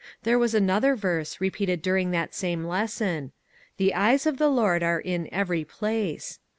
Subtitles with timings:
[0.23, 3.33] There was another verse, repeated during that same lesson:"
[3.77, 6.39] The eyes of the Lord are in every place."